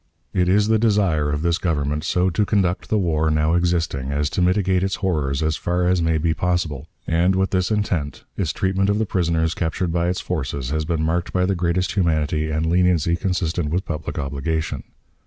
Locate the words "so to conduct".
2.03-2.89